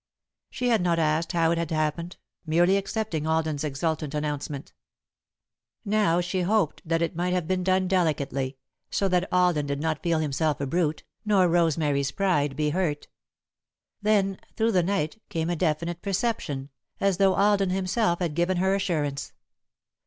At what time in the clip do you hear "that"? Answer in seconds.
6.83-7.03, 9.09-9.31